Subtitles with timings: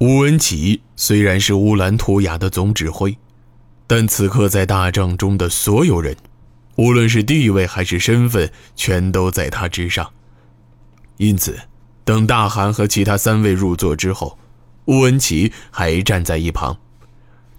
[0.00, 3.16] 乌恩奇虽然是乌兰图雅的总指挥，
[3.86, 6.14] 但此刻在大帐中的所有人，
[6.76, 10.12] 无论是地位还是身份，全都在他之上。
[11.16, 11.58] 因此，
[12.04, 14.38] 等大汗和其他三位入座之后，
[14.84, 16.76] 乌恩奇还站在一旁。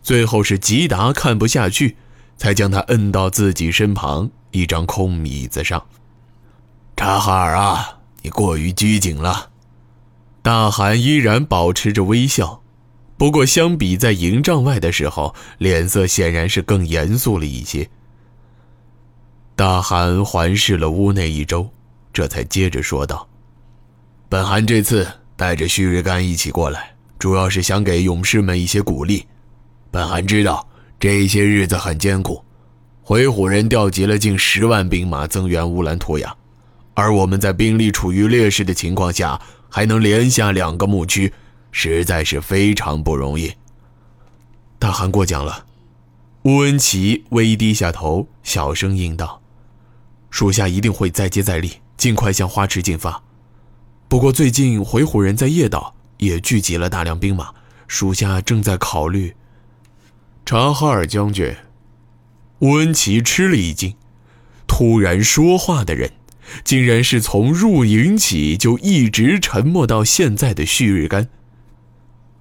[0.03, 1.97] 最后是吉达看不下去，
[2.37, 5.83] 才将他摁到自己身旁一张空椅子上。
[6.95, 9.49] 查哈尔啊，你过于拘谨了。
[10.47, 12.61] 大汗依然保持着微笑，
[13.17, 17.89] 不过相比在营帐外的时候，脸色显然是更严肃了一些。
[19.57, 21.69] 大汗环视了屋内一周，
[22.13, 23.27] 这才接着说道。
[24.29, 29.25] 本汗这次带着旭日干一起过来，主要是想给勇士们一些鼓励。
[29.91, 30.65] 本汗知道
[30.97, 32.41] 这些日子很艰苦，
[33.01, 36.33] 回鹘人调集了近十万兵马增援乌兰图雅，
[36.93, 39.37] 而我们在兵力处于劣势的情况下，
[39.69, 41.33] 还能连下两个牧区，
[41.71, 43.53] 实在是非常不容易。
[44.79, 45.65] 大汗过奖了，
[46.43, 49.41] 乌恩奇微低下头，小声应道
[50.29, 53.21] ：“属下一定会再接再厉，尽快向花池进发。”
[54.07, 57.53] 不过最近回鹘人在叶岛也聚集了大量兵马，
[57.87, 59.35] 属下正在考虑。
[60.45, 61.53] 察哈尔将军，
[62.59, 63.95] 乌恩奇吃了一惊，
[64.65, 66.13] 突然说话的人，
[66.63, 71.29] 竟然是从入营起就一直沉默到现在的旭日干。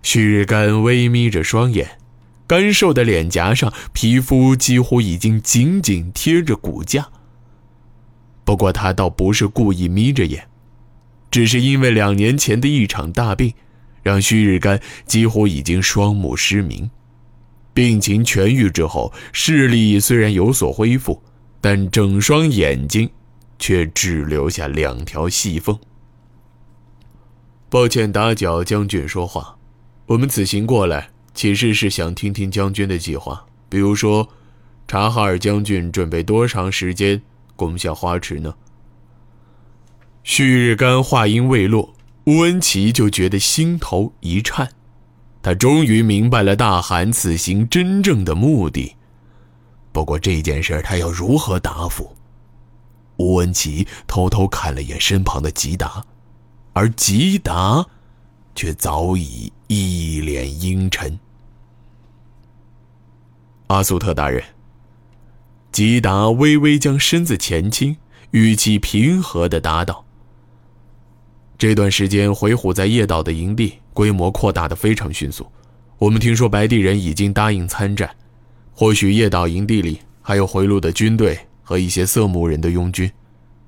[0.02, 1.98] 旭日干微眯着双眼，
[2.46, 7.08] 干瘦的脸颊上皮肤几乎已经紧紧贴着骨架。
[8.44, 10.46] 不过他倒不是故意眯着眼。
[11.28, 13.52] 只是因为两年前的一场大病，
[14.02, 16.88] 让旭日干几乎已经双目失明。
[17.74, 21.20] 病情痊愈之后，视力虽然有所恢复，
[21.60, 23.10] 但整双眼睛
[23.58, 25.78] 却只留下两条细缝。
[27.68, 29.56] 抱歉打搅将军说话，
[30.06, 33.44] 我们此行过来，其实是想听听将军的计划。
[33.68, 34.28] 比如说，
[34.86, 37.20] 察哈尔将军准备多长时间
[37.56, 38.54] 攻下花池呢？
[40.22, 41.94] 旭日干话音未落，
[42.26, 44.70] 乌恩奇就觉得心头一颤，
[45.42, 48.94] 他终于明白了大汗此行真正的目的。
[49.92, 52.14] 不过这件事他要如何答复？
[53.16, 56.04] 吴文奇偷偷看了眼身旁的吉达，
[56.72, 57.86] 而吉达
[58.54, 61.18] 却早已一脸阴沉。
[63.68, 64.42] 阿苏特大人，
[65.72, 67.96] 吉达微微将身子前倾，
[68.30, 70.04] 语气平和的答道。
[71.58, 75.50] 这段时间，回鹘在叶岛的营地规模扩大的非常迅速。
[75.98, 78.14] 我们听说白地人已经答应参战，
[78.72, 81.38] 或许叶岛营地里还有回路的军队
[81.68, 83.10] 和一些色目人的拥军，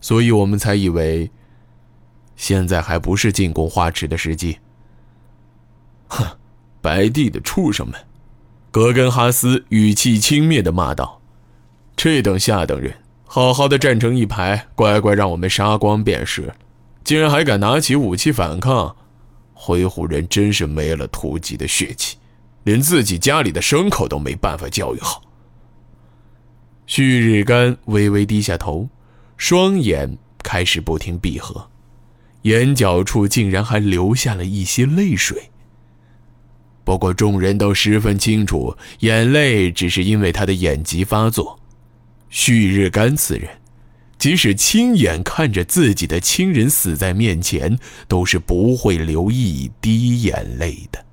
[0.00, 1.28] 所以我们才以为
[2.36, 4.56] 现在还不是进攻花池的时机。
[6.06, 6.24] 哼，
[6.80, 7.98] 白地的畜生们！
[8.70, 11.20] 格根哈斯语气轻蔑地骂道
[11.96, 12.94] ：“这等下等人，
[13.24, 16.54] 好好的站成一排，乖乖让我们杀光便是。”
[17.02, 18.94] 竟然还敢拿起武器反抗，
[19.54, 22.16] 回鹘人真是没了突击的血气，
[22.62, 25.22] 连自己家里的牲口都没办法教育好。
[26.88, 28.88] 旭日干微微低下头，
[29.36, 31.68] 双眼开始不停闭合，
[32.42, 35.50] 眼角处竟然还流下了一些泪水。
[36.84, 41.60] 不过众人都十分清楚，眼泪只是因为他的眼疾发作。
[42.30, 43.48] 旭日干此人。
[44.16, 47.78] 即使亲眼看着自己的亲人死在面前，
[48.08, 51.04] 都是不会流一滴眼泪的。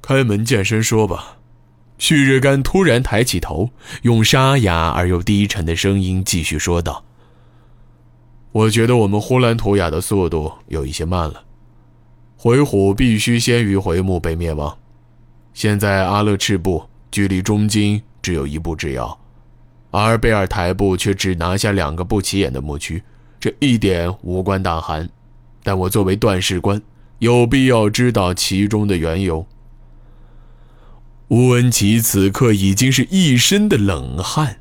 [0.00, 1.36] 开门见山说吧，
[2.02, 3.70] 旭日干突然抬起头，
[4.02, 7.04] 用沙哑而又低沉的声音继续说道
[8.50, 11.44] ：“我觉得我们呼兰图雅的速度有一些慢了，
[12.36, 14.76] 回鹘必须先于回目被灭亡。
[15.54, 16.82] 现在阿勒赤部
[17.12, 19.16] 距离中京只有一步之遥。”
[19.92, 23.00] 而贝尔台部却只拿下两个不起眼的牧区，
[23.38, 25.08] 这一点无关大汗，
[25.62, 26.82] 但我作为段事官，
[27.20, 29.46] 有必要知道其中的缘由。
[31.32, 34.58] 乌恩奇此刻已经是一身的冷汗，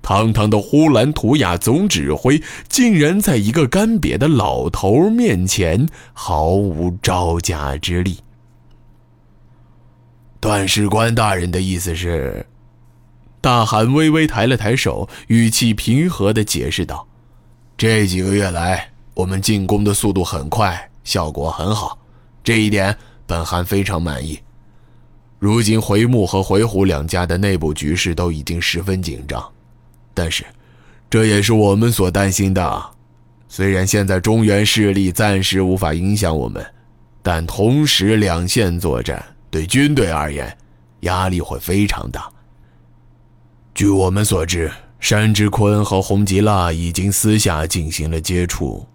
[0.00, 8.20] 堂堂的呼兰图雅总指挥，竟然在一个干瘪的老头面前毫无招架之力。
[10.40, 12.46] 段事官大人的意思是？
[13.42, 17.06] 大汗微微抬了抬手，语气平和地解释道
[17.76, 21.98] ：“这几个月来，我们进攻的速度很快，效果很好，
[22.42, 22.96] 这一点
[23.26, 24.38] 本汗非常满意。
[25.42, 29.44] 如今回木和回鹘两家的内部局势都已经十分紧张，
[30.14, 30.44] 但是，
[31.10, 32.90] 这也是我们所担心的。
[33.48, 36.64] 虽然现在中原势力暂时无法影响我们，
[37.24, 40.56] 但同时两线作战，对军队而言，
[41.00, 42.30] 压力会非常大。
[43.74, 48.86] 据我们所知，山之坤和洪吉拉已经私下进行了接触。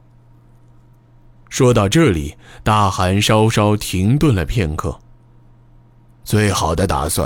[1.50, 4.98] 说到这里，大汗稍稍停顿了片刻。
[6.28, 7.26] 最好的打算，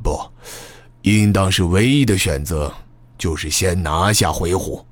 [0.00, 0.16] 不，
[1.02, 2.72] 应当是唯一的选择，
[3.18, 4.84] 就是先拿下回鹘。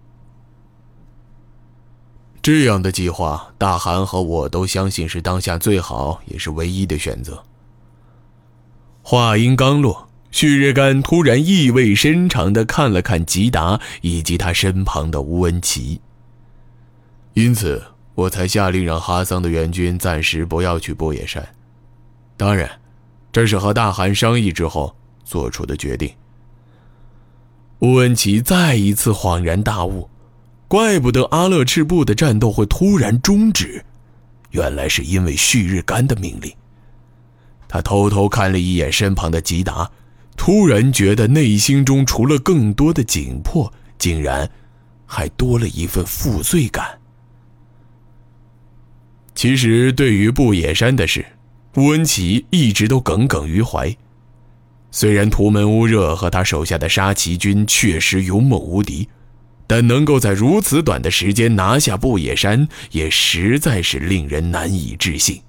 [2.43, 7.41] 这样的计划，大汗和我都相信是当下最好也是唯一的选择。
[9.01, 16.01] 话音刚落，旭日干突然意味深长地看了看吉达以及他身旁的乌恩奇，
[17.35, 17.81] 因此。
[18.17, 21.47] 我才下令让哈桑的援军暂时不要去波野山，
[22.37, 22.81] 当然，
[23.37, 26.11] 这是和大汗商议之后做出的决定。
[27.81, 30.09] 乌恩奇再一次恍然大悟，
[30.67, 33.85] 怪不得阿勒赤部的战斗会突然终止，
[34.53, 36.51] 原来是因为旭日干的命令。
[37.69, 39.91] 他偷偷看了一眼身旁的吉达，
[40.35, 44.51] 突然觉得内心中除了更多的紧迫，竟然
[45.05, 46.99] 还多了一份负罪感。
[49.35, 51.23] 其实，对于布野山的事，
[51.77, 53.95] 乌恩奇一直都耿耿于怀。
[54.91, 59.09] 虽然图门乌热和他手下的沙骑军确实勇猛无敌，
[59.67, 65.43] 但能够在如此短的时间拿下布野山，也实在是令人难以置信。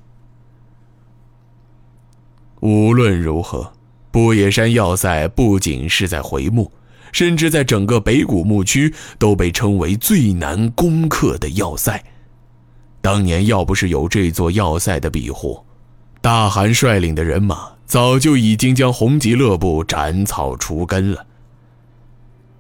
[2.60, 3.72] 无论如何，
[4.12, 6.70] 布野山要塞不仅是在回墓，
[7.14, 12.04] 甚至在整个北古牧区都被称为最难攻克的要塞。
[13.00, 15.64] 当年要不是有这座要塞的庇护，
[16.28, 21.26] 大汗率领的人马早就已经将红吉勒部斩草除根了。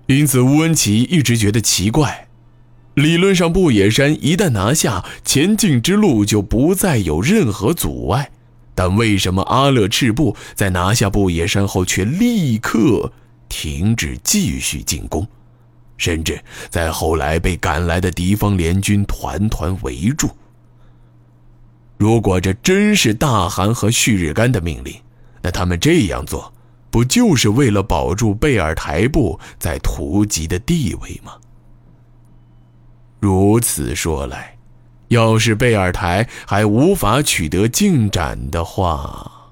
[0.06, 2.30] 因此，乌恩奇一直觉得奇怪：
[2.94, 8.32] 理论上，不野山一旦拿下，前进之路就不再有任何阻碍，
[8.74, 13.12] 但为什么阿勒赤部在拿下不野山后却立刻
[13.50, 15.28] 停止继续进攻？
[15.98, 20.30] 甚至在后来被赶来的敌方联军团团围住。
[21.98, 24.96] 如果这真是大汗和旭日干的命令，
[25.42, 26.54] 那他们这样做，
[26.92, 31.34] 不就是为了保住贝尔台部在图吉的地位吗？
[33.20, 34.58] 如此说来，
[35.08, 39.50] 要是贝尔台还无法取得进展的话，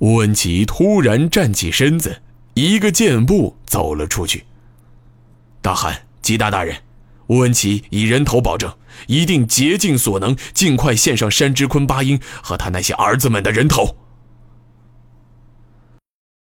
[0.00, 2.22] 乌恩奇突然站起身子。
[2.54, 4.44] 一个箭步走了出去。
[5.62, 6.76] 大汗，吉达大人，
[7.30, 8.74] 吴文奇以人头保证，
[9.06, 13.96] 一定竭尽所能，尽快献上山之坤八英和他那些儿子们的人头。